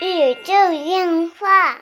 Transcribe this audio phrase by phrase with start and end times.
[0.00, 1.76] 宇宙电话。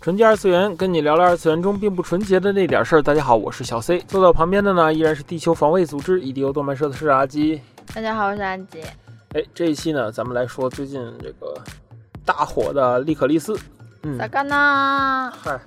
[0.00, 3.02] 纯洁二次元，跟你聊聊二次元中并不纯洁的那点事儿。
[3.02, 7.60] 大家好，我是小 C，坐到旁边的呢依然是地球防卫组织 EDO 动漫社的是阿基。
[7.94, 8.82] 大家好，我是安吉。
[9.34, 11.54] 哎，这一期呢，咱们来说最近这个
[12.24, 13.56] 大火的利可利斯。
[14.02, 15.32] 嗯，咋干呢？
[15.40, 15.60] 嗨，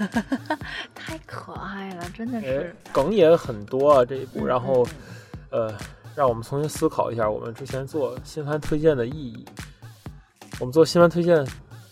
[0.94, 4.86] 太可爱了，真的哎是。，梗也很多啊这一部，然后
[5.50, 5.70] 呃，
[6.16, 9.44] 让我们重新思考一下我们之前做新番推荐的意义。
[10.58, 11.46] 我们做新番推荐，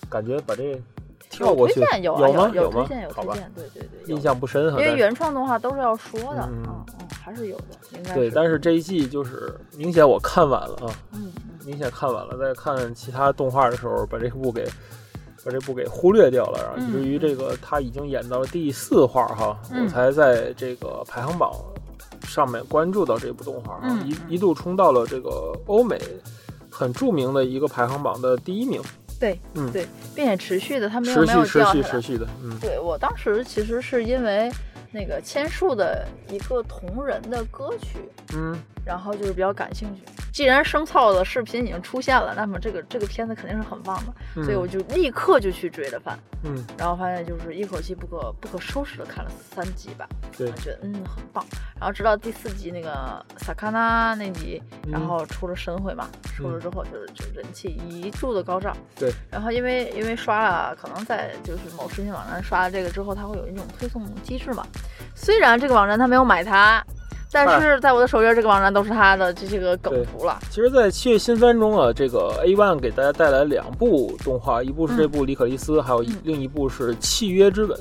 [0.08, 0.80] 感觉把这
[1.28, 2.50] 跳过去推荐有啊吗？
[2.54, 3.02] 有吗推荐？
[3.02, 4.80] 有推荐，对对对，印象不深哈。
[4.80, 14.64] 因为原创动画都是要说的，嗯嗯嗯，还是有的，应该对，但是这一季就是明显我看晚了啊，嗯嗯明显看晚了，在看其他动画的时候，把这部给
[15.44, 21.52] 把这部给忽略掉了，然后以至于这个他已经演到了第四话哈，嗯我才在这个排行榜
[22.24, 26.00] 上面关注到这部动画哈，嗯一一度冲到了这个欧美
[26.70, 28.82] 很著名的一个排行榜的第一名，
[29.20, 29.70] 对嗯。
[29.70, 31.82] 对，并且持续的，它没有持没有续持掉下来。
[31.82, 32.58] 续持续的，嗯。
[32.60, 34.50] 对我当时其实是因为
[34.94, 37.98] 那个千树的一个同人的歌曲，
[38.34, 38.56] 嗯，
[38.86, 40.02] 然后就是比较感兴趣。
[40.32, 46.18] 既然生草的视频已经出现了，那么这个这个片子肯定是很棒的，嗯所以我就立刻就去追了番。
[46.42, 51.44] 嗯然后发现就是一口气不可不可收拾的看了三集吧，对我觉得嗯很棒。
[51.78, 58.76] 然后直到第四集那个萨卡纳那集，嗯然后出了神回嘛，出了之后就是就人气一柱的高涨。
[58.96, 59.12] 对。
[59.30, 64.66] 然后因为因为刷了，可能在就是某视频网站刷了这个之后，它会有一种推送机制嘛。
[65.14, 66.84] 虽然这个网站它没有买它。
[67.36, 70.38] 但是在我的首页，这个网站都是它的这些个梗图了。
[70.50, 77.76] 其实，在七月新番中啊，这个 A One 给大家带来两部动画，一部是这部《里可利斯》，还有另一部是《契约之吻》。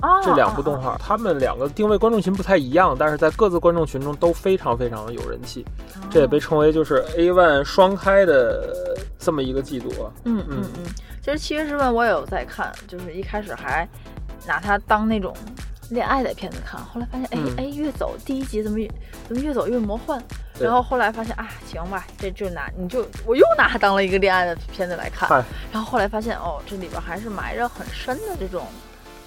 [0.00, 5.62] 啊，这两部动画，他们两个定位观众群不太一样，但是在各自观众群中都非常非常的有人气，
[6.08, 8.74] 这也被称为就是 A One 双开的
[9.18, 10.08] 这么一个季度啊。
[10.24, 10.84] 嗯嗯嗯，
[11.20, 13.86] 其实《七月之吻》我也有在看，就是一开始还
[14.46, 15.34] 拿它当那种
[15.90, 17.54] 恋爱的片子看，后来发现，哎、嗯。
[17.56, 18.88] 哎，越走第一集怎么越
[19.26, 20.22] 怎么越走越魔幻，
[20.58, 25.28] 然后后来发现啊，行吧，这就拿你就我又拿它当了一个恋爱的片子来看。
[25.28, 28.66] 嗨，然后后来发现哦，这里边还是埋着很深的这种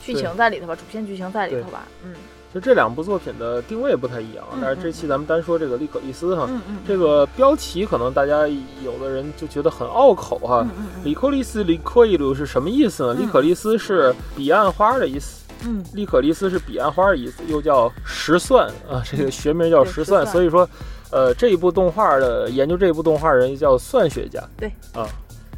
[0.04, 2.14] 剧情在里头吧，主线剧情在里头吧，嗯。
[2.54, 8.46] 就这两部作品的定位不太一样但是这期咱们单说这个利可利斯哈，嗯嗯，这个标题可能大家
[8.84, 10.70] 有的人就觉得很拗口哈嗯。
[10.78, 11.06] 嗯嗯。
[11.06, 13.16] 里克利斯、里克伊鲁是什么意思呢？
[13.18, 13.24] 嗯。
[13.24, 15.84] 里可利斯是彼岸花的意思，嗯。
[15.94, 20.68] 利可利斯是彼岸花的意思，又叫石蒜啊，这个学名叫石蒜，所以说，
[21.12, 24.72] 呃，这一部动画的研究这一部动画人叫蒜学家，对。
[24.94, 25.08] 啊。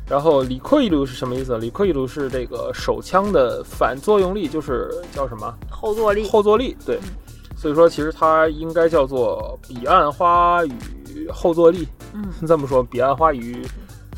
[0.06, 1.58] 然后里克伊鲁是什么意思？
[1.58, 5.53] 里克伊鲁是这个手枪的反作用力，就是叫什么？
[5.69, 6.97] 后坐力，后坐力，对。
[6.97, 7.09] 嗯。
[7.56, 12.25] 所以说，其实它应该叫做彼岸花与后坐力，嗯。
[12.46, 13.66] 这么说，彼岸花与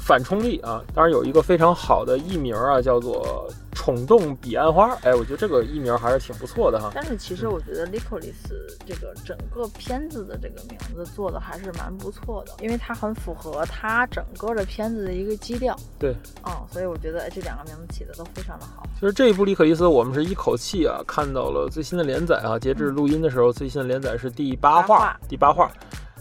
[0.06, 0.82] 反冲力啊。
[0.94, 4.94] 当然有一个非常好的艺名啊，叫做宠动彼岸花。
[5.02, 6.92] 哎，我觉得这个艺名还是挺不错的哈。
[6.94, 8.54] 但是其实我觉得《Licorice
[8.86, 15.76] 这个整个片子的这个名字做的还是蛮不错的，因为它很符合它整个的片子的一个基调。
[15.98, 18.84] 对，嗯，所以我觉得哎这两个名字起的都非常的好。
[19.00, 22.60] 其实这一部《利克利斯》，我们是一口气啊看到了最新的连载啊。
[22.60, 25.72] 截至录音的时候，最新的连载是第八话八话，第八话，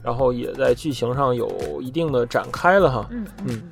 [0.04, 1.50] 然后也在剧情上有
[1.80, 3.06] 一定的展开了哈。
[3.10, 3.62] 嗯嗯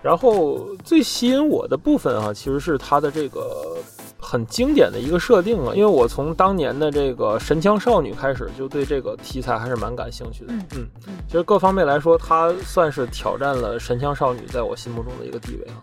[0.00, 3.76] 然后最吸引我的部分啊，其实是它的这个
[4.18, 10.52] 很经典的一个设定啊，因为我从当年的这个《神枪少女》开始，就对这个题材还是蛮感兴趣的。
[10.52, 15.78] 嗯嗯嗯其实各方面来说，它算是挑战了《神枪少女》在我心目中的一个地位啊。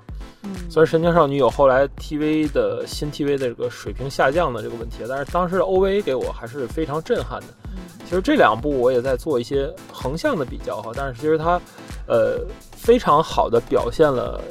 [0.56, 7.48] 嗯虽然《神枪少女》有后来 TV 的新 TV 的这个水平下降的这个问题，但是当时的 OVA 给我还是非常震撼的。
[7.72, 11.62] 嗯其实这两部我也在做一些横向的比较哈，但是其实它，
[12.08, 14.42] 呃，非常好的表现了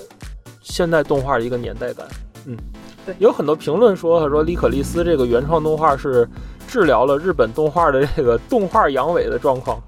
[0.63, 2.07] 现代动画的一个年代感。
[2.47, 2.57] 嗯，
[3.05, 6.29] 对有很多评论说，他说李可利斯这个原创动画是
[6.69, 9.83] 治疗了日本动画的这个动画阳痿的状况，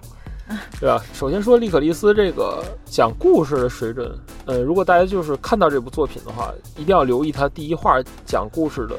[0.81, 1.03] 对吧？
[1.13, 4.13] 首先说利可利斯这个讲故事的水准，
[4.47, 8.97] 呃，如果大家就是看到这部作品的话，一定要留意他第一话讲故事的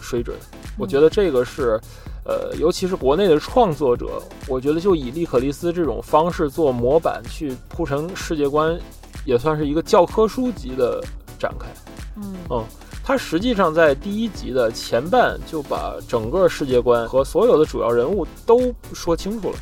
[0.00, 0.36] 水准。
[0.78, 1.78] 我觉得这个是，
[2.24, 8.78] 呃，尤其是国内的创作者，我觉得就以利可利斯这种方式做模板去铺成世界观，
[9.24, 11.02] 也算是一个教科书级的
[11.38, 11.66] 展开。
[12.16, 12.64] 嗯
[13.04, 19.58] 他实际上在第一集的前半就把整个世界观和所有的主要人物都说清楚了。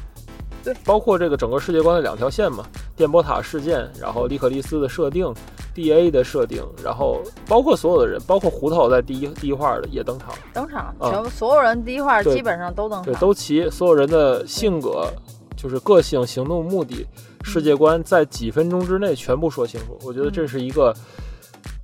[0.65, 2.65] 对，包括这个整个世界观的两条线嘛，
[2.97, 5.31] 电波塔事件，然后利克利斯的设定
[5.75, 15.07] ，D.A 的设定，然后包括所有的人，包括胡桃在第一第一话的也登场，登场，啊全部所有人第一话基本上都登对，场，都齐，所有人的性格，
[15.55, 17.07] 就是个性、行动目的，
[17.43, 19.99] 世界观在几分钟之内全部说清楚。
[20.03, 20.95] 我觉得这是一个，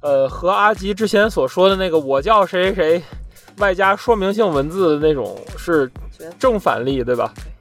[0.00, 3.03] 呃，和阿吉之前所说的那个“我叫谁谁谁”，
[3.59, 5.91] 外加说明性文字的那种是
[6.38, 7.35] 正反例，对吧？
[7.37, 7.59] 嗯，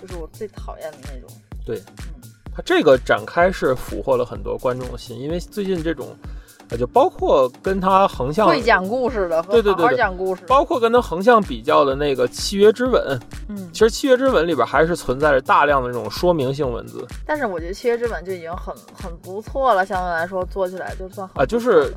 [0.00, 1.36] 就是我最讨厌的那种。
[1.66, 6.16] 对，嗯，他这个展开是俘获了很多观众的心，因为最近这种。
[6.70, 13.18] 啊，就包括跟他横向会讲故事的，对对对，讲故事，包括跟他横向比较的那个《契约之吻》，
[13.48, 17.02] 嗯，其实《契约之吻》里边还是存在着大量的这种说明性文字。
[17.24, 21.90] 但是我觉得《契约之吻》就已经很很不错了，相对来说做起来就算啊，就是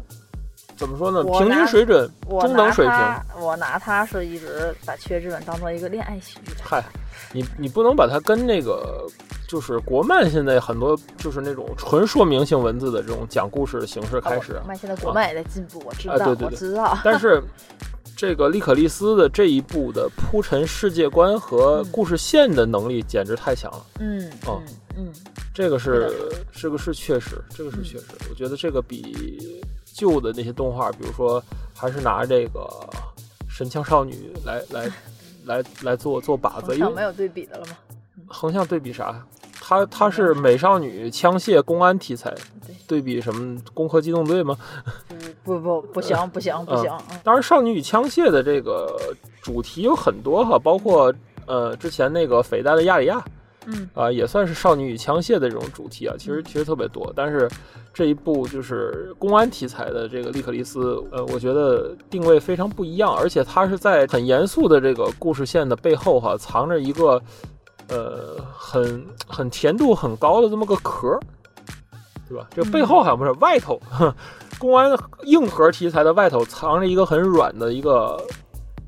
[0.81, 2.95] 怎么说呢，平均水准，中等水平。
[3.39, 6.54] 我拿它是一直把《七月之吻》当做一个恋爱喜剧。
[6.60, 6.83] 嗨，
[7.31, 9.07] 你你不能把它跟那个。
[9.48, 14.54] 就是国漫现在很多就是那种纯说明性文字的这种讲故事的形式开始。
[14.54, 16.98] 国漫现在国漫也在进步，我知道，对对对，我知道。
[17.04, 17.44] 但是
[18.16, 23.86] 这个利可利斯的这一部的铺陈世界观和故事线的能力简直太强了。
[24.00, 24.63] 嗯嗯
[24.95, 25.13] 嗯，
[25.54, 26.13] 这个是
[26.54, 28.06] 这个是确实，这个是确实。
[28.30, 29.62] 我觉得这个比
[30.01, 31.44] 旧的那些动画，比如说
[31.75, 32.68] 还是拿这个
[33.48, 34.92] 神枪少女来 来
[35.45, 37.77] 来来做做靶子，因为没有对比的了吗？
[38.27, 39.24] 横向对比啥？
[39.62, 42.33] 它它是美少女枪械公安题材，
[42.88, 44.57] 对比什么攻壳机动队吗？
[45.45, 46.92] 不不不行不行不行！
[47.24, 48.98] 当然，少女与枪械的这个
[49.42, 51.13] 主题有很多哈，包括
[51.45, 53.24] 呃之前那个匪带的亚里亚，
[53.68, 57.12] 嗯啊也算是少女与枪械的这种主题啊，其实其实特别多。
[57.16, 57.50] 但是
[57.94, 67.22] 这一部就是公安题材的这个利克利斯，呃，我觉得定位非常不一样，而且它是在很严肃的这个故事线的背后哈，藏着一个。
[67.88, 71.19] 呃，很很甜度很高的这么个壳，
[72.30, 72.48] 对吧？
[72.56, 73.78] 这个背后好像不是外头，
[74.58, 78.18] 公安硬核题材的外头藏着一个很软的一个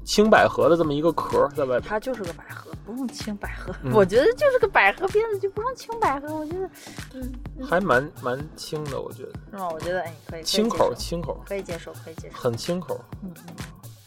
[0.05, 1.81] 青百合的这么一个壳在外。
[1.81, 3.73] 它就是个百合，不用清百合。
[3.93, 6.35] 我觉得就是个百合片子，就不用清百合。
[6.35, 6.69] 我觉得，
[7.13, 7.33] 嗯，
[7.65, 9.31] 还蛮蛮轻的，我觉得。
[9.51, 9.69] 是吗？
[9.69, 10.43] 我觉得哎，可以。
[10.43, 12.37] 轻口，轻口，可以接受，可以接受。
[12.37, 12.99] 很轻口。
[13.23, 13.55] 嗯嗯。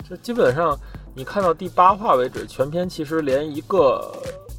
[0.09, 0.79] 就基本上，
[1.15, 4.13] 你看到第八话为止，全片其实连一个。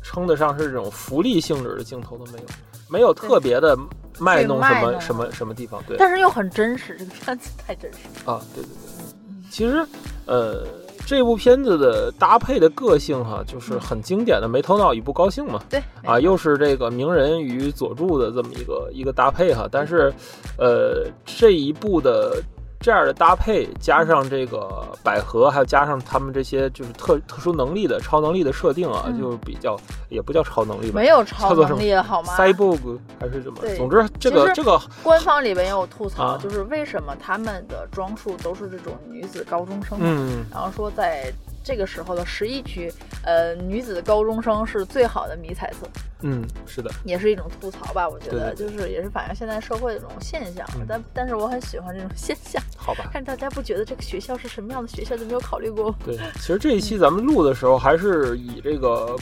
[0.04, 2.46] 称得上是这种福利性质的镜头都没有，
[2.90, 3.78] 没有特别的
[4.18, 5.98] 卖弄什么什么什么地方，对。
[5.98, 8.42] 但是又很真实，这个片子太真实啊！
[8.56, 9.86] 对对对，其实
[10.26, 10.66] 呃，
[11.08, 15.58] 这部片子的搭配的个性哈，就是很经典的没头脑与不高兴嘛。
[15.70, 20.14] 对啊，又是这个鸣人与佐助的这么一个一个搭配哈，但是
[20.58, 22.44] 呃，这一部的。
[22.80, 29.78] 这样的搭配，加上这个百合，还有加上他们这些就是特特殊能力的超能力的设定啊，就比较
[30.10, 33.60] 也不叫超能力吧，没有超能力好吗？Cyborg 还是怎么？
[33.76, 39.98] 总之这个这个官方里边也有吐槽，就是为什么他们的装束都是这种女子高中生？
[40.02, 41.34] 嗯，然后说在。
[41.68, 42.90] 这个时候的十一区，
[43.24, 45.86] 呃，女子高中生是最好的迷彩色。
[46.22, 50.66] 嗯，是的，也是一种吐槽吧，我觉得，就是也是反映现在社会的这种现象。
[50.88, 52.64] 但但是我很喜欢这种现象。
[52.78, 55.94] 好吧，看大家不觉得这个学校是什么样的学校，就没有考虑过。
[56.06, 59.14] 对，其实这一期咱们录的时候，还是以这个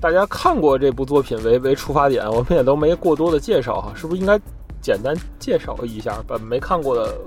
[0.00, 4.38] 大家看过这部作品为为出发点，我们也都没过多的介绍哈，是不是应该
[4.80, 7.18] 简单介绍一下，把没看过的。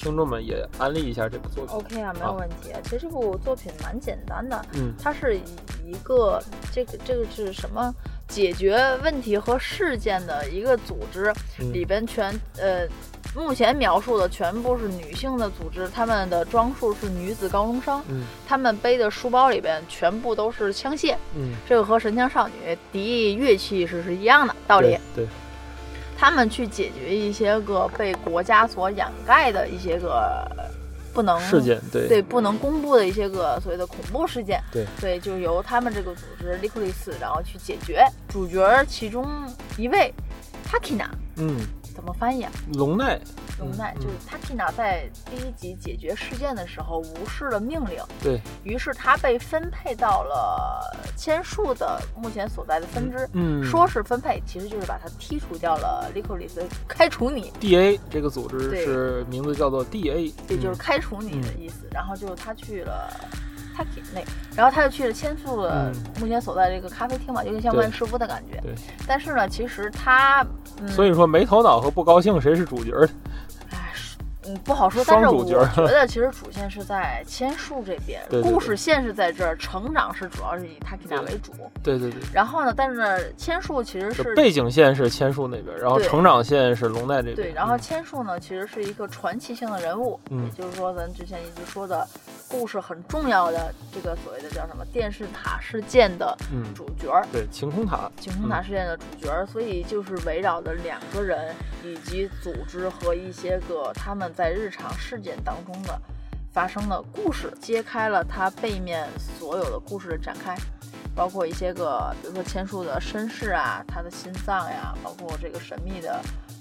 [0.00, 1.76] 听众们也安利一下这部作品。
[1.76, 2.70] OK 啊，没有问题。
[2.84, 6.42] 其实这部作品蛮简单的，嗯，它是一个
[6.72, 7.94] 这个这个是什么
[8.26, 11.30] 解决问题和事件的一个组织，
[11.70, 12.88] 里边全呃
[13.36, 25.26] 目前描述的全部是女性的组织，她们的装束是女子高中生，嗯，她们背的书包里边全部都是枪械，嗯，这个和神枪少女敌乐器是是一样的道理，对。
[26.20, 30.46] 他们去解决一些个被国家所掩盖的一些个
[31.14, 38.06] 不能事件，对对，不能公布的一些个所谓的恐怖事件，对对，就由他们这个组织 l i q u i s，然后去解决。
[38.28, 39.26] 主角其中
[39.78, 40.12] 一位
[40.70, 41.56] ，Takina，嗯。
[41.94, 42.50] 怎么翻译啊？
[42.74, 43.20] 龙奈，
[43.58, 50.80] 龙奈就是他 k i n a 在第一集解决事件的时候无视了命令，对于是他被分配到了
[51.16, 53.28] 千树的目前所在的分支。
[53.32, 56.10] 嗯，说是分配，其实就是把他剔除掉了。
[56.14, 57.52] l i q u i d 开除你。
[57.60, 61.86] D.A 这个组织是名字叫做 D.A，也，就是开除你的意思。
[61.92, 63.10] 然后就他去了。
[64.14, 64.20] 那，
[64.56, 68.60] 然后他就去了千树的目前所在这个咖啡厅嘛，有点像万师傅的感觉。
[68.60, 68.74] 对，
[69.06, 70.44] 但是呢，其实他，
[70.80, 72.92] 嗯所以说没头脑和不高兴谁是主角？
[73.70, 73.92] 哎，
[74.46, 75.04] 嗯，不好说。
[75.06, 81.52] 但是我觉得其实主线是在千树这边，故事线是在这儿，成长是主要是以塔吉娜为主。
[81.82, 82.20] 对对对。
[82.32, 87.36] 然后呢，但是呢，千树其实是背景线是千树那边，然后成长线是龙奈这边。
[87.36, 92.06] 对，然后千树呢，其实是一个传奇性的人物，嗯，也就是说咱之前一直说的。
[92.50, 101.54] 故事很重要的这个所谓的叫什么电视塔事件的嗯，主角儿，对，晴空塔，晴空塔事件的主角儿，所以就是围绕着两个人
[101.84, 105.98] 以及组织和一些个他们在日常事件当中的
[106.52, 110.56] 发生的故事，揭开了它背面所有的故事的展开。
[111.12, 116.20] 包括一些个，比如说千树的身世啊，他的心脏呀，包括这个神秘的，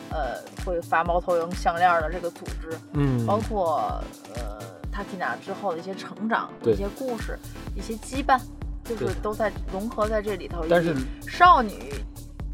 [0.10, 4.04] 呃，会发猫头鹰项链的这个组织，嗯，包括
[4.36, 4.60] 呃
[5.00, 7.40] 塔缇娜之后的一些成长、一些故事、
[7.74, 8.38] 一些羁绊，
[8.84, 10.66] 就是都在融合在这里头。
[10.70, 10.94] 但是
[11.26, 11.94] 少女，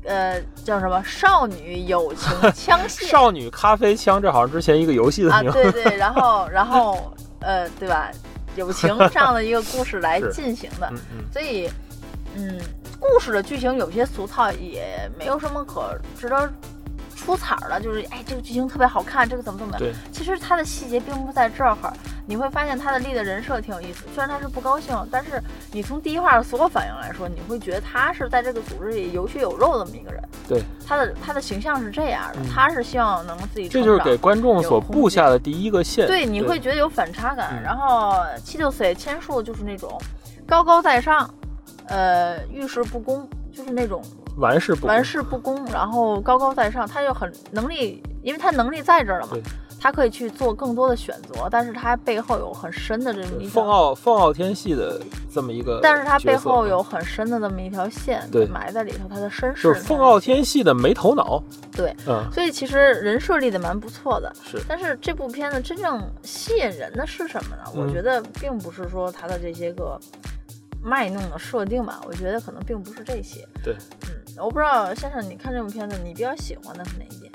[0.04, 1.04] 呃，叫什么？
[1.04, 5.72] 少女友情枪械少女咖啡枪，这好像之前一个游戏的啊，名字。
[5.72, 8.12] 对对，然后 然后呃，对吧？
[8.56, 11.68] 友情这样的一个故事来进行的，嗯嗯，所以，
[12.36, 12.62] 嗯，
[13.00, 16.54] 故事的剧情有些俗套，也没有什么可值得
[17.26, 17.82] 出彩儿的。
[17.82, 19.80] 就是，哎，这个剧情特别好看，这个怎么怎么样。
[19.80, 21.76] 对，其实他的细节并不在这儿，
[22.28, 24.06] 你会发现他的立的人设挺有意思。
[24.14, 25.42] 虽然他是不高兴，但是
[25.72, 30.22] 你从第一话的所有反应来说，你会觉得他是在这个组织里有血有肉的这么一个人。
[30.48, 36.06] 对，他的他的形象是这样的，嗯他是希望能自己这就是给观众所布下的第一个线。
[36.06, 37.50] 对，你会觉得有反差感。
[37.54, 40.00] 嗯然后七六岁千树就是那种
[40.46, 41.28] 高高在上，
[41.88, 44.04] 呃，遇事不恭，就是那种
[44.38, 49.38] 玩世不恭玩世不恭，然后高高在上，他又很能力，因为他能力在这儿了嘛，
[49.80, 53.62] 他可以去做更多的选择，但是他背后有很深的这么一条。
[53.62, 55.02] 凤傲凤傲天系的
[55.34, 61.42] 这么一个，但是他背后有很深的这么一条线对埋在里头，他的身世就是凤傲天系的没头脑。
[61.72, 64.34] 对，嗯，所以其实人设立的蛮不错的。
[64.44, 67.64] 是但是这部片子真正吸引人的是什么呢？
[67.74, 70.00] 我嗯觉得并不是说他的这些个
[70.82, 73.48] 卖弄的设定吧，我觉得可能并不是这些。
[73.64, 73.76] 对，
[74.08, 77.32] 嗯，我不知道先生，你看这部片子，你比较喜欢的是哪一点？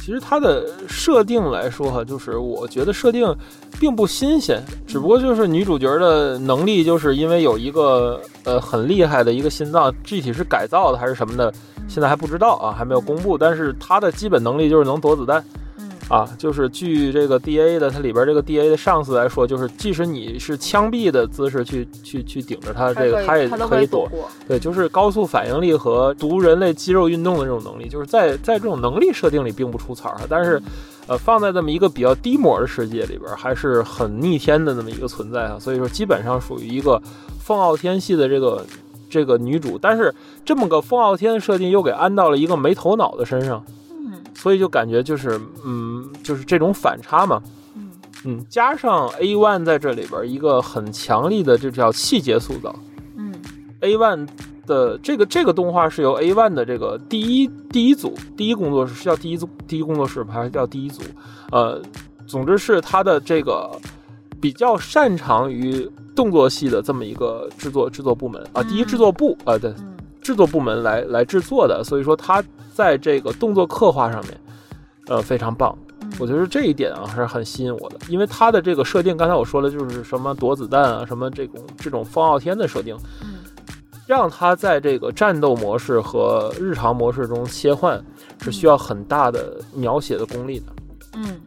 [0.00, 3.34] 其实它的设定来说哈，就是我觉得设定
[3.78, 11.52] 并不新鲜，只不过就是女主角的能力，就是因为有一个呃很厉害的一个心脏，具体是改造的还是什么的，
[11.86, 13.38] 现在还不知道啊，还没有公布。
[13.38, 15.69] 但是她的基本能力就是能躲子弹嗯
[16.10, 24.10] 啊，就是据这个 D A 的它里边这个 D A 的上司来说，就是即使你是枪毙的姿势去去去顶着它，这个它也可以躲。
[24.48, 30.60] 对，就是高速反应力和读人类肌肉运动的这种能力，就是在在这种能力设定里并不出彩儿，但是，
[31.06, 35.58] 呃，放在这么一个比较低模的世界里边儿，还是很逆天的那么一个存在啊。
[35.60, 37.00] 所以说，基本上属于一个
[37.38, 38.66] 凤傲天系的这个
[39.08, 40.12] 这个女主，但是
[40.44, 43.74] 这么个凤傲天的设定又给安到了一个没头脑的身上，嗯
[44.40, 47.42] 所以就感觉就是嗯，就是这种反差嘛。
[47.76, 47.90] 嗯
[48.24, 52.74] 嗯，加上 A One 在这里边一个很强力的，这叫细节塑造。
[53.16, 53.34] 嗯
[53.80, 54.26] A One
[54.66, 61.02] 的这个这个动画是由 A One 的这个第一第一组第一工作室是叫第一组第一工作室吗还是叫第一组？
[61.52, 61.82] 呃，
[62.26, 63.70] 总之是他的这个
[64.40, 69.89] 比较擅长于动作戏的这么一个制作制作部门啊，第一制作部啊、呃，对，嗯
[70.20, 74.40] 制作部门来来制作的，所以说他在这个动作刻画上面，
[75.06, 75.76] 呃，非常棒。
[76.00, 83.38] 嗯，我觉得这一点啊还是很吸引我的，因为它的这个设定，刚才我说的就是什么躲子弹啊，什么这种这种方傲天的设定，嗯
[84.06, 88.02] 让它在这个战斗模式和日常模式中切换，
[88.40, 90.66] 是需要很大的描写的功力的。
[91.14, 91.40] 嗯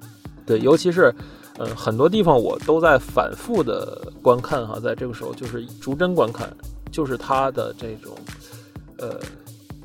[0.45, 1.13] 对，尤其是，
[1.57, 6.47] 呃，很多地方我都在反复的观看哈，在这个时候就是逐帧观看，
[6.91, 8.13] 就是他的这种，
[8.97, 9.19] 呃，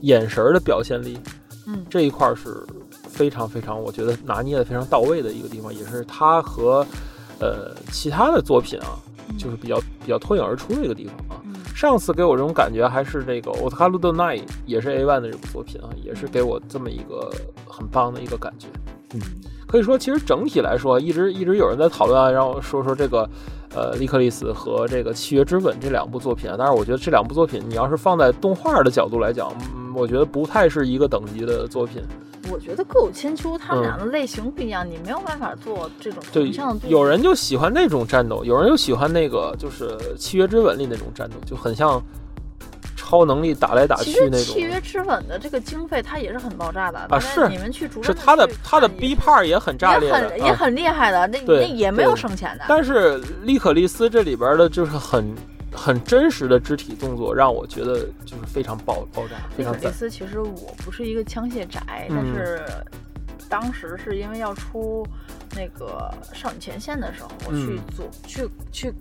[0.01, 1.19] 眼神儿的表现力
[1.67, 2.65] 嗯这一块儿是
[3.09, 6.87] 非常非常，我觉得拿捏的非常到位的一个地方，也是他和
[7.41, 8.99] 呃其他的作品啊，
[9.39, 11.43] 就是比较比较脱颖而出的一个地方啊。
[11.45, 17.31] 嗯上次给我这种感觉还是这个《o t a k a r u d o n i 也是 A One 的这部作品啊，也是给我这么一个
[17.65, 18.67] 很棒的一个感觉。
[19.13, 19.21] 嗯，
[19.65, 23.31] 可以说，其实整体来说，一直一直有人在讨论啊，让我说说这个，
[23.75, 26.57] 呃，利克利斯和这个《契约之吻》这两部作品啊。
[26.59, 32.03] 但是我觉得这两部作品，你要是放在动画的角度来讲，嗯，我觉得不太是一个等级的作品。
[32.51, 36.51] 我觉得各有千秋他们俩的类型不一样，你没有办法做这种对。
[36.89, 42.03] 有人就喜欢那种战斗，有人又喜欢那个就是《契约之吻》里那种战斗，就很像
[43.09, 44.55] 超能力打来打《去那种。
[44.55, 52.65] 契约之吻》的这个经费它也是很爆炸的啊是你们去逐帧是他的去他的看 B 也 part 也很炸裂也很也很厉害的，那那也没有省钱的。
[52.69, 55.35] 但是利可利斯这里边的就是很
[55.73, 59.93] 很真实的肢体动作，让我觉得就是非常爆爆炸，非利可利常赞。
[59.93, 62.63] 斯其实我不是一个枪械宅，嗯但是
[63.49, 65.07] 当时是因为要出
[65.57, 68.93] 那个少女前线的时候，我去嗯组、去去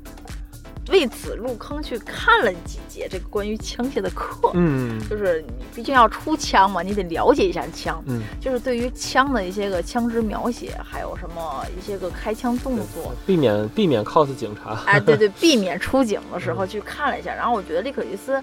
[0.89, 4.51] 为此入坑去看了几节这个关于枪械的课。
[4.53, 8.01] 嗯，就是你毕竟要出枪嘛，你得了解一下枪。
[8.08, 14.82] 嗯，就是对于枪的一些个枪支描写，还有什么一些个开枪动作，避免避免 cos 警察。
[14.86, 17.34] 哎，对 对，避免出警的时候去看了一下。
[17.34, 18.41] 然后我觉得利可利斯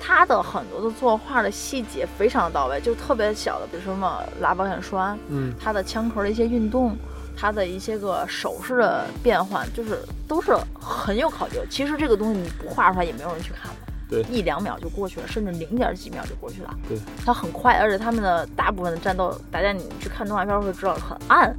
[0.00, 6.96] 他的很多的作画的细节非常的到位，就特别小的，比如说什么拉保险栓，嗯，他的枪壳的一些运动。
[7.36, 11.64] 它的一些个手势的变换，就是都是很有考究。
[11.68, 13.92] 其实这个东西你不画出来，也没有人去看的。
[14.08, 16.74] 对，一两秒就过去了，甚至零点几秒就过去了。
[16.88, 21.54] 对，它很快，而且他们的大部分的战斗，大家你去看动画片会知道很暗。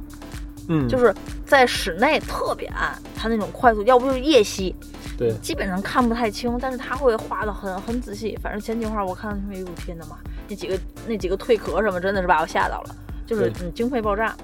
[0.70, 1.14] 嗯，就是
[1.46, 4.74] 在室内特别暗，它那种快速，要不就是夜袭。
[5.16, 8.38] 对，基本上看不太清，但是他会画的很很仔细。
[8.42, 10.16] 反正前几画我看，哎呦天呐妈，
[10.48, 12.96] 那几个那几个退壳什么，真的是把我吓到了。
[13.26, 14.34] 就是嗯，经费爆炸。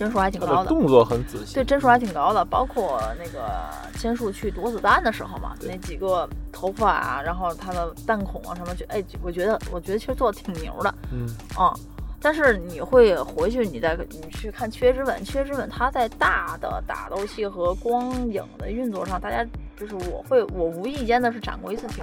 [0.00, 1.56] 帧数还挺高的，动作很仔细。
[1.56, 10.94] 对，帧数还挺高的，包括那个千树去躲子弹的时候嘛，那几个头发啊，然后他的弹孔啊什么，就哎，我觉得，我觉得其实做的挺牛的。
[11.12, 11.28] 嗯
[11.58, 11.70] 嗯，
[12.18, 19.44] 但是你会回去，你再你去看《契约之吻》，《契约之吻》它在大的打斗戏和光影的运作上，大家
[19.78, 22.02] 就是我会，我无意间的是展过一次屏，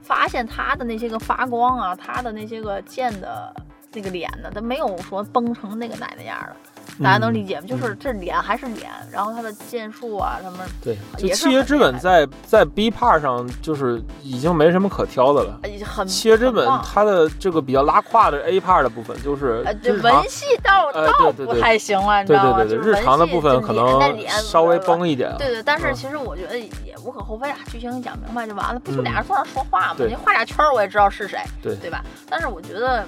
[0.00, 3.52] 发现他的那些个发光啊，他的那些个剑的
[3.92, 6.54] 那个脸呢，他没有说崩成那个奶奶样的。
[7.02, 7.66] 大家能理解吗？
[7.66, 15.60] 就是这脸还是脸，然后他的剑术啊，什么对，就契约之吻在在 B part 上就是已经没什么可挑的了。
[15.84, 19.64] 很契约之吻它的这个比较拉胯的 A part 的部分，就是
[20.02, 22.58] 文戏倒倒不太行了，你知道吗？
[22.58, 25.34] 对对对，日常的部分可能稍微崩一点。
[25.38, 29.96] 对对，但是其实我觉得也无可厚非啊，剧情讲明白就完了，不就俩人坐那说话吗？
[30.06, 32.04] 你画俩圈我也知道是谁，对对吧？
[32.28, 33.04] 但是我觉得。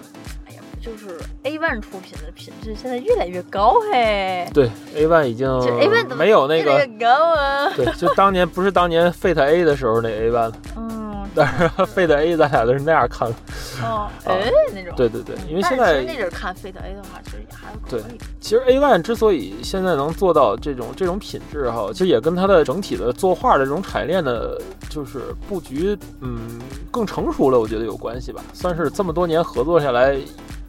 [0.85, 4.47] 就是 A one 出品的品质现在越来越高嘿。
[4.53, 7.71] 对，A one 已经 A one 没有那个高啊。
[7.75, 10.53] 对，就当年不是当年 Fate A 的时候那 A one 了。
[10.77, 11.05] 嗯。
[11.37, 13.35] 但是 Fate A 咱俩都是那样看的。
[13.83, 14.95] 哦，哎，那种。
[14.95, 18.03] 对对对，因为现在那阵看 Fate A 的话，其实也还可以。
[18.03, 26.61] 对，其实 A one 之所以现在能做到这种这种品质哈，其实也跟它的整体的作画的这种产业链的，就是布局，嗯，
[26.93, 28.41] 更成熟了，我觉得有关系吧。
[28.53, 30.17] 算是这么多年合作下来。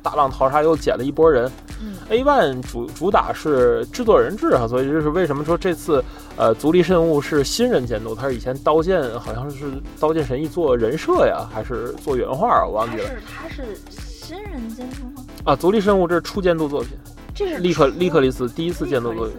[0.05, 1.51] 大浪淘沙又捡了一波人。
[1.81, 6.01] 嗯，A One 主主打是制作人制啊，所以这是为什么说这次
[6.37, 9.65] 呃足利慎吾是新人监督，他是以前刀剑好像是
[9.99, 13.09] 刀剑神域做人设呀，还是做原画我忘记了。
[13.25, 15.25] 他是他是新人监督吗？
[15.43, 16.91] 啊，足利慎吾这是初监督作品，
[17.33, 19.37] 这是利克利克利斯第一次监督作品，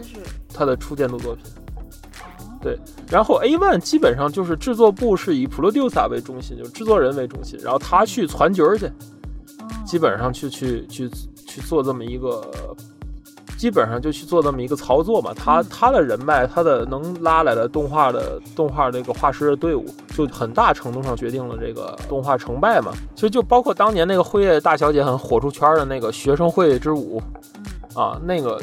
[0.52, 1.44] 他的初监督作品。
[2.61, 2.76] 对，
[3.09, 8.90] 然后 A One 基本上就是制作部是以 producer 为中心，就是制作人为中心，然后他去攒角儿去。
[9.85, 11.09] 基本上去去去
[11.46, 12.42] 去做这么一个，
[13.57, 15.33] 基本上就去做这么一个操作嘛。
[15.35, 22.92] 他他的人脉，他的能拉来的动画的动画这个画师的队伍，就很大程度上决定了这个动画成败嘛。
[23.14, 27.22] 其实就包括当年那个辉夜大小姐很火出圈的那个学生会之舞，
[27.94, 28.61] 啊，那个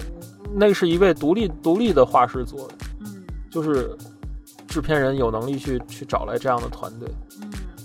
[0.53, 3.97] 那是一位独立独立的画师做的，嗯，就是
[4.67, 7.09] 制片人有能力去去找来这样的团队，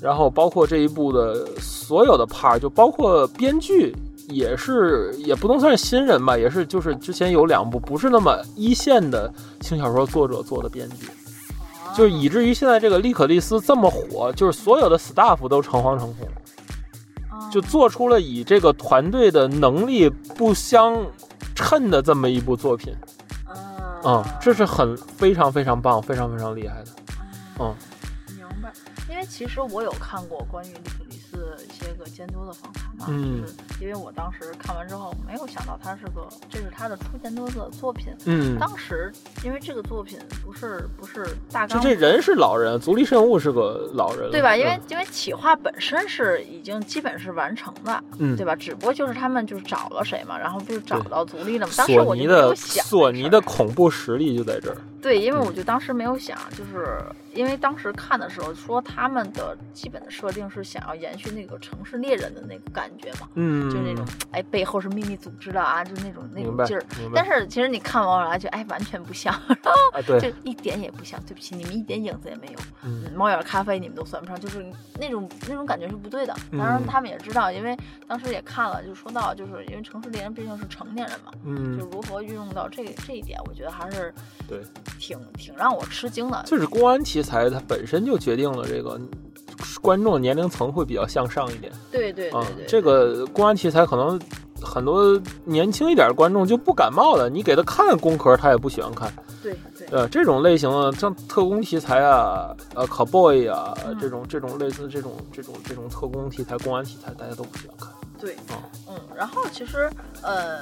[0.01, 3.95] 然后包括这一部的所有的 part，就包括编剧
[4.29, 11.09] 也是，也不能算是新人吧，也是就是之前有两部不是那么一线的轻小说作者做的编剧，
[11.97, 16.29] 就是以至于现在这个利可利斯这么火，就是所有的 staff 都诚惶诚恐，
[17.51, 20.97] 就做出了以这个团队的能力不相
[21.57, 22.95] 称的这么一部作品，
[24.05, 26.91] 嗯，这是很非常非常棒，非常非常厉害的，
[27.59, 27.75] 嗯。
[29.09, 38.09] 因为其实我有看过关于利克里斯一些个监督的访谈嘛，就是因为我当时看完之后没有想到他是个这是他的初监督的作品。
[38.27, 39.11] 嗯，当时
[39.43, 44.57] 因为这个作品不是不是大就这人是老人，足利慎吾是个老人，对吧？
[44.57, 48.55] 因为因为企划本身是已经基本是完成的，嗯，对吧？
[48.55, 51.73] 只不过就是他们就是找了谁嘛，然后不就找到足利了嘛？
[51.73, 54.77] 索尼的索尼的恐怖实力就在这儿。
[55.01, 57.01] 对，因为我就当时没有想，就是
[57.33, 66.83] 因为当时看的时候说他们的基本的设定是想要延续那个城市猎人的那个感觉嘛，嗯，就是那种哎背后是秘密组织的啊，就那种那种劲儿。
[67.15, 71.21] 但是其实你看完来就哎完全不像，啊对，就一点也不像。
[71.27, 72.59] 对不起，你们一点影子也没有。
[72.83, 74.65] 嗯，猫眼咖啡你们都算不上，就是
[74.99, 76.35] 那种那种感觉是不对的。
[76.53, 84.13] 当然他们也知道，因为当时也看了，就说到就是因为城市猎人毕竟是成年人嘛，嗯，就如何运用到这这一点，我觉得还是
[84.49, 84.61] 对。
[84.99, 89.01] 挺挺让我吃惊的，就是公安题材，它本身就决定了这个
[89.81, 91.73] 观众年龄层会比较向上一点。
[91.91, 94.21] 对对对对，这个公安题材可能
[94.61, 99.13] 很多年轻一点的观众就不感冒的，你给他看工壳，他也不喜欢看。
[99.41, 107.89] 对对，呃，这种类型的像特工题材啊，呃，cowboy 啊，嗯这种这种类似这种这种这种特工题材、公安题材，大家都不喜欢看。
[108.19, 109.89] 对，啊嗯，然后其实
[110.23, 110.61] 呃，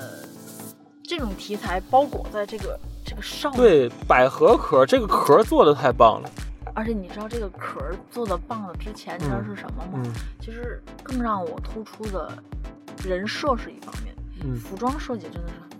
[1.03, 6.29] 这种题材包裹在这个这个上面，对，百合壳这个壳做的太棒了。
[6.75, 10.03] 而且你知道这个壳做的棒的之前，你知道是什么吗？
[10.05, 12.31] 嗯其实更让我突出的
[13.05, 14.15] 人设是一方面，
[14.45, 15.76] 嗯服装设计真的是。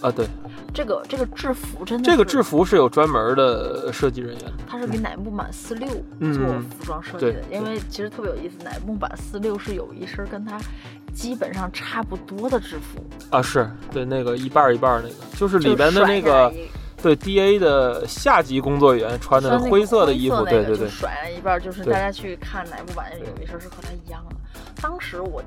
[0.00, 0.26] 啊，对，
[0.72, 4.78] 这个这个制服真的这个制服是有专门的设计人员他。
[4.80, 5.88] 是给乃木坂四六
[6.20, 6.32] 嗯。
[6.32, 6.46] 做
[6.78, 7.58] 服装设计的，对。
[7.58, 10.58] 因为其实特别有意思，乃木坂四六是有一身跟他
[11.12, 16.50] 基本上差不多的制服，啊，是对那个一半一半那个，就是里边的那个
[17.02, 24.36] 对 D A 的下级工作人员穿的灰色的衣服，对对对，甩了一半，就是大家去看乃木坂有一身是和他一样的。
[24.80, 25.42] 当时我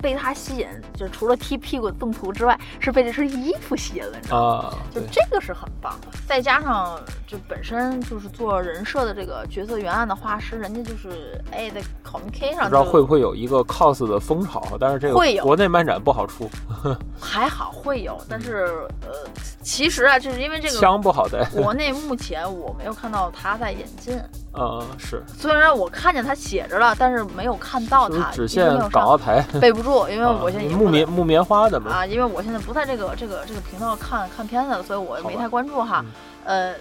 [0.00, 4.74] 被他吸引，就除了踢屁股动图之外，是被这身衣服吸引了，你知道吗？
[4.92, 16.48] 就这个是很棒的，再加上就本身就是做人设的这个角色原案的画师，人家就是哎在 Comic K 上就不知道会不会有一个 cos 的风潮，但是这个会有国内漫展不好出，
[17.20, 18.66] 还好会有，但是
[19.02, 19.28] 呃，
[19.62, 21.44] 其实啊，就是因为这个枪不好带。
[21.50, 24.20] 国内目前我没有看到他在引进，
[24.52, 29.40] 嗯，是，虽然我看见他写着了，但是没有看到他，就是只限港澳台。
[29.60, 36.04] 备不住，因为啊我现在也木棉木棉花的嘛，啊，因为我现在不在这个这个这个频道看看片子了，所以我没太关注哈。
[36.04, 36.12] 嗯。
[36.44, 36.74] 呃，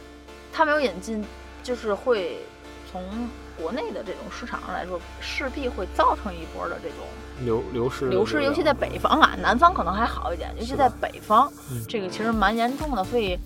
[0.52, 1.24] 他没有引进，
[1.62, 2.40] 就是会
[2.92, 3.04] 从
[3.62, 6.98] 国内的这种市场上来说，势必会造成一波的这种
[7.46, 11.84] 流流失流失，尤其在北方啊，南方可能还好一点，尤其在北方，嗯。
[11.88, 13.38] 这个其实蛮严重的，所以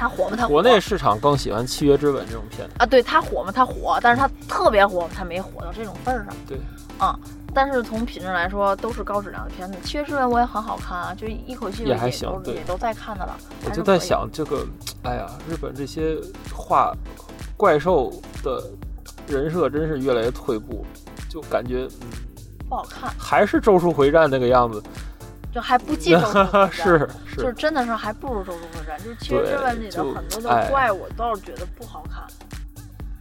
[0.00, 0.34] 它火吗？
[0.34, 2.74] 它火国内市场更喜欢《契约之吻》这种片子。
[2.78, 3.52] 啊，对它火吗？
[3.54, 6.34] 它火，但是它特别火，它没火到这种份儿上。
[6.48, 6.58] 对，
[7.00, 7.14] 嗯、
[7.52, 9.76] 但是从品质来说，都是高质量的片子。
[9.86, 13.36] 《契约之吻》我也很好看啊，就一口气也还行也都在看的了。
[13.66, 14.66] 我就在想这个，
[15.02, 16.16] 哎呀，日本这些
[16.50, 16.94] 画
[17.58, 18.10] 怪兽
[18.42, 18.64] 的
[19.28, 20.82] 人设真是越来越退步，
[21.28, 22.08] 就感觉嗯，
[22.70, 24.82] 不好看，还是《咒术回战》那个样子。
[25.52, 32.24] 就还不记咒术回战是，就是是真的是还不如《咒术回战》，就是《契约之吻》里的很多哎的怪，我倒是觉得不好看。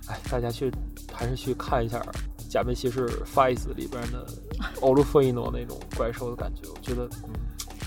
[0.08, 0.72] 哎，大家去
[1.14, 1.98] 还是去看一下
[2.50, 4.26] 《假面骑士 Five》里边的
[4.82, 7.34] 欧鲁费诺那种怪兽的感觉，我觉得嗯，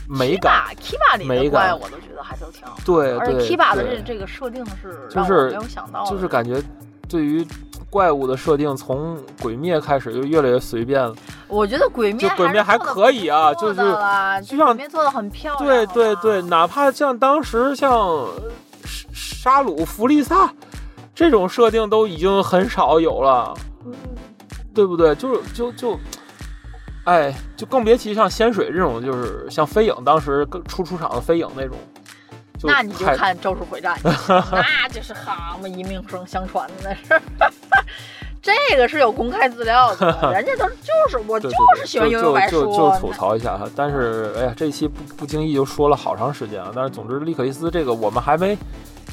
[0.08, 0.74] 美感。
[0.80, 6.62] Kiba 里美的怪我都觉得还都挺好，对而且 Kiba 的这这个设定是就是让我没有想到的，就是感觉
[7.08, 7.46] 对于
[7.92, 11.14] 怪物的设定，从鬼灭开始就越来越随便了。
[11.46, 13.90] 我觉得鬼灭就鬼灭还可以啊做就是
[14.42, 18.26] 就像鬼灭做的很漂亮，对对对，哪怕像当时像
[19.12, 20.50] 沙沙鲁、弗利萨
[21.14, 23.52] 这种设定都已经很少有了，
[23.84, 23.92] 嗯
[24.74, 25.14] 对不对？
[25.16, 25.98] 就是就就，
[27.04, 31.91] 哎，就更别提像仙水这种，就是像飞影当时跟初出场的飞影那种，就
[32.64, 33.96] 那你就看《咒术回战》，
[34.52, 37.22] 那就是蛤蟆，一命生相传的那是。
[38.42, 43.68] 这个是有公开资料的，人家都 就是我就是喜欢悠悠白书，就就吐槽一下哈。
[43.76, 46.72] 但是哎呀，这一期不不经意就说了好长时间了。
[46.74, 48.58] 但是总之，利可利斯这个我们还没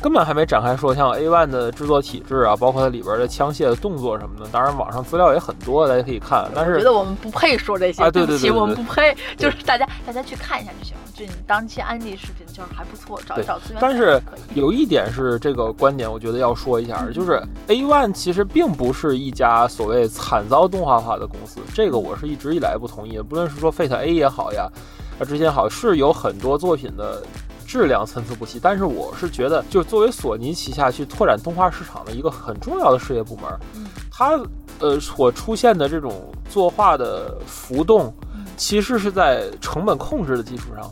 [0.01, 6.49] 根本还没展开说，像 A One 的制作体制啊，包括它里边的枪械的动作什么的，当然网上资料也很多，大家可以看。
[6.55, 11.01] 但是我觉得我们不配说这些，啊对不起，我们不配，就是大家大家去看一下就行了。
[11.13, 13.77] 就你当期安利视频就是还不错，找一找资源。
[13.81, 14.21] 但是
[14.53, 23.23] 有一点是这个观点，我觉得要说一下，就是 A One 其实并不是一家所谓惨遭动画化的公司，这个我是一直以来不同意的。
[23.23, 24.69] 不论是说 Fate A 也好呀，
[25.19, 27.21] 啊之前好是有很多作品的
[27.69, 34.39] 质量参差不齐，但是我是觉得，就作为索尼旗下去拓展动画市场的一个很重要的事业部门，嗯它
[34.79, 40.91] 呃所出现的这种作画的浮动嗯，其实是在成本控制的基础上。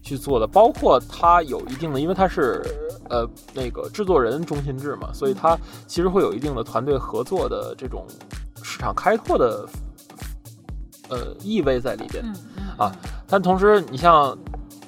[0.00, 2.64] 去做的，包括它有一定的，因为它是
[3.10, 5.54] 呃那个制作人中心制嘛，所以它
[5.86, 8.06] 其实会有一定的团队合作的这种
[8.62, 9.68] 市场开拓的
[11.10, 12.24] 呃意味在里边。
[12.78, 12.90] 啊
[13.26, 14.34] 但同时，你像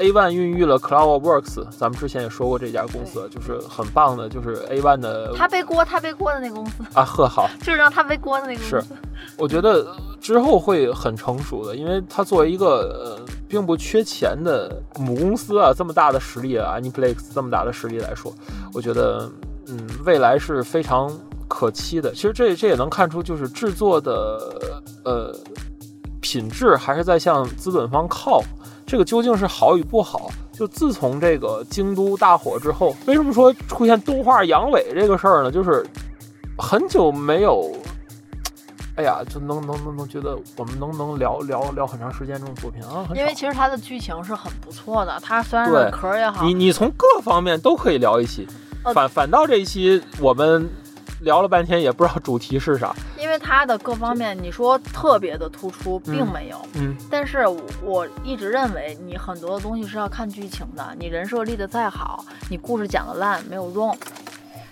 [0.00, 8.94] A One 孕育了 CloudWorks，咱们之前也说过这家公司就是很棒的，就是 A One 的他背锅，他背锅的那个公司，啊呵好， 就是让他背锅的那个公是司。
[9.36, 18.32] 我觉得之后会很成熟的，因为他作为一个呃并不缺钱的母公司啊，这么大的实力啊，Aniplex 这么大的实力来说，
[18.72, 19.30] 我觉得
[19.68, 21.12] 嗯未来是非常
[21.46, 22.12] 可期的。
[22.12, 24.12] 其实这这也能看出，就是制作的
[25.04, 25.36] 呃
[26.20, 28.42] 品质还是在向资本方靠。
[28.86, 30.30] 这个究竟是好与不好？
[30.52, 35.50] 就自从这个京都大火之后，为什么说出现动画阳痿这个事儿呢？
[35.50, 35.86] 就是
[36.58, 37.72] 很久没有
[38.96, 48.46] 哎呀，就能能能能觉得我们能能聊聊聊很长时间这种作品啊，因为其实它的剧情是很不错的，它虽然对是壳也好，你你从各方面都可以聊一期，
[48.82, 50.68] 呃反反倒这一期我们
[51.20, 56.60] 聊了半天也不知道主题是啥，因为它的各方面，你说特别的突出，并没有。
[56.74, 60.94] 嗯，但是我我一直认为，你很多的东西是要看剧情的。
[60.98, 63.96] 你人设立的再好，你故事讲的烂没有用。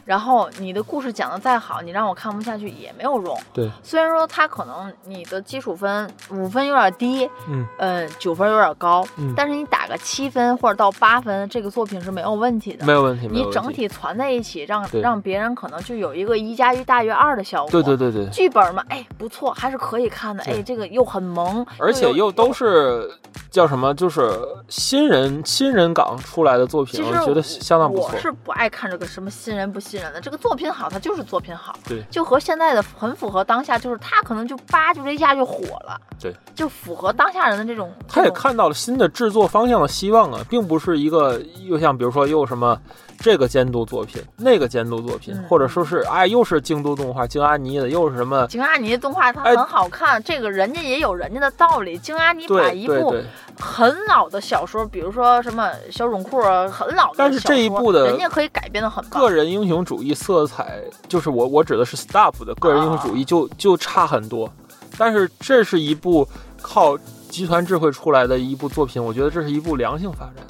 [0.09, 3.39] 然后你的故事讲的再好，你让我看不下去也没有用。
[3.53, 12.87] 对，虽然说他可能你的基础分五分有点低，嗯呃，九分有点高，嗯但是你打个七分或者到八分，这个作品是没有问题的。
[12.87, 17.71] 没有问题，你整体攒在一起，让让别人可能就有一个一加一大于二的效果。
[17.71, 20.43] 对对对对，剧本嘛，哎，不错，还是可以看的。
[20.45, 23.11] 哎，这个又很萌，而且又都是
[23.51, 24.31] 叫什么，就是
[24.71, 28.19] 新人新人岗出来的作品，我觉得相当不错我。
[28.19, 31.75] 是不爱看这个什么新人不新人的，这个作品好，它就是作品好。
[31.87, 36.01] 对就和现在的很符合当下，就是他可能就叭就这一下就火了。
[36.21, 37.93] 对，就符合当下人的这种。
[38.09, 42.81] 他也看到了新的制作方向的希望啊，并不是一个又像比如说又什么
[43.19, 51.97] 这个监督作品，那个监督作品，嗯或者说是哎又是京都动画京阿尼的，又是什么京阿尼的动画它哎很好看，这个人家也有人家的道理。
[51.99, 53.25] 京阿尼把一部对对，
[53.61, 59.21] 很老的小说，比如说什么小冢库啊，很老的但是这一部的人家可以改编的很棒。
[59.21, 64.51] 个人英雄主义色彩，就是我我指的是 staff 的个人英雄主义就就差很多，
[64.97, 66.27] 但是这是一部
[66.63, 66.97] 靠
[67.29, 70.47] 集团智慧出来的一部作品，我觉得这是一部良性发展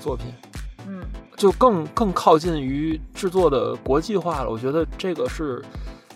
[0.00, 0.26] 作品。
[0.86, 1.02] 嗯，
[1.36, 4.50] 就更更靠近于制作的国际化了。
[4.50, 5.62] 我觉得这个是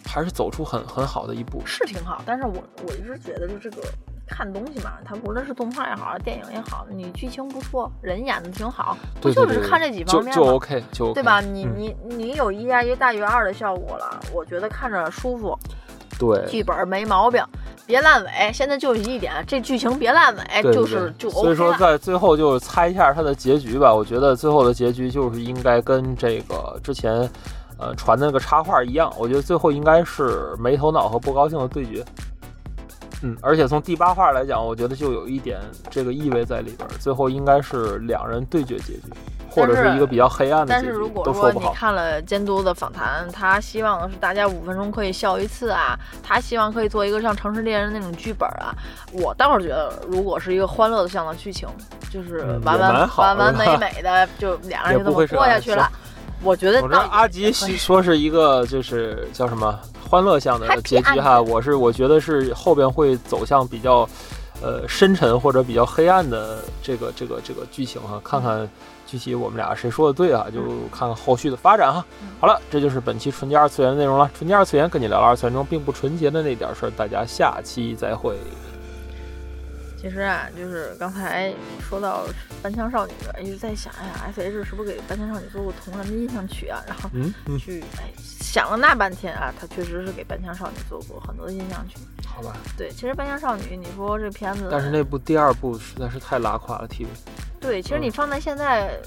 [0.07, 1.63] 还是走出很很好的一步。
[1.65, 2.55] 是挺好，但是我
[2.87, 3.83] 我一直觉得就这个
[4.33, 11.41] 看东西嘛，它无论是动画也好，电影也好，你剧情不错，人演的挺好，不就是看这几方就就？OK 就 OK，对吧？
[11.43, 15.57] 你嗯你你有一加一大于二的效果了，我觉得看着舒服，
[16.19, 17.45] 对剧本没毛病，
[17.87, 18.51] 别烂尾。
[18.55, 21.79] 现在就是一点，这剧情别烂尾，对对就是就所 OK 所以说。
[21.79, 23.95] 在最后就猜一下它的结局吧。
[23.95, 27.13] 我觉得最后的结局就是应该跟这个之前
[27.79, 32.05] 呃传的那个插画一样，我觉得最后应该是没头脑和不高兴的对决。
[33.23, 39.05] 嗯，而且从第八话来讲，我觉得就有一点这个意味在里边，最后应该是两人对决结局，
[39.49, 41.53] 或者是是一个比较黑暗的但是，如果说。
[41.53, 48.75] 你看了监督的访谈，他希望的是大家五分钟可以笑一次啊，他希望可以做一个像《城市猎人》那种剧本啊。
[49.13, 51.69] 我倒是觉得，如果是一个欢乐的这样的剧情，
[52.11, 55.89] 就是嗯完完完完美美的，就两人就这么过下去了。
[56.43, 59.79] 我觉得我知道倒阿吉说是一个就是叫什么
[60.09, 64.09] 欢乐向的结局哈，我是我觉得是后边会走向比较
[64.61, 68.69] 呃深沉或者比较黑暗的这个这个这个剧情哈，看看
[69.07, 72.29] 具体我们俩谁说的对啊，就看看后续的发展哈嗯。
[72.41, 74.31] 好了，这就是本期纯洁二次元的内容了。
[74.35, 78.37] 纯洁二次元跟你聊了二次元中并不纯洁的那点事儿，大家下期再会。
[80.03, 82.25] 其实啊，就是刚才说到
[82.61, 86.83] 半枪少女，一直在想，哎呀，S H 是不是给半枪少女做过同人的印象曲啊？
[86.89, 91.99] 然后嗯嗯，去哎想了那半天啊，他确实是给半枪少女做过很多的印象曲。
[92.27, 92.57] 好吧。
[92.77, 97.07] 对，其实半枪少女，你说这片子，但是那部第二部实在是太拉垮了，TV。
[97.61, 98.99] 对，其实嗯你放在现在，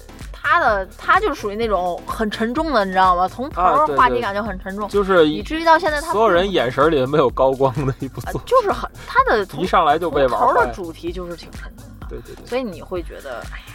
[0.45, 3.27] 他的他就属于那种很沉重的，你知道吗？
[3.27, 3.63] 从头
[3.97, 10.53] 话题感就很沉重，就是以至于到现在他所有人眼神里没有高光的一部呃作，就是很他的 从一上来就被玩坏。
[10.53, 13.65] 头的主题就是挺沉重的，对对对，所以你会觉得，哎呀，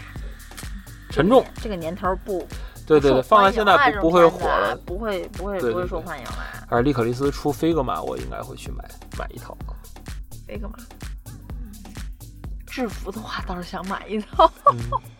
[1.10, 1.44] 沉重。
[1.60, 2.46] 这个年头不
[2.86, 4.76] 对对对，放在现在啊不不会火了。
[4.86, 6.32] 不会不会不会受欢迎了。
[6.68, 8.84] 而利可利斯出飞格玛，我应该会去买
[9.18, 9.56] 买一套。
[10.46, 10.74] 这个嘛，
[12.66, 14.50] 制服的话倒是想买一套。
[14.72, 14.78] 嗯，